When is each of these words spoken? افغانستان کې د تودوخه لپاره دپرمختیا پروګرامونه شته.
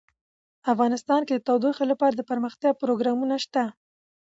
افغانستان 0.73 1.21
کې 1.27 1.33
د 1.35 1.41
تودوخه 1.47 1.83
لپاره 1.91 2.13
دپرمختیا 2.15 2.71
پروګرامونه 2.81 3.35
شته. 3.43 3.63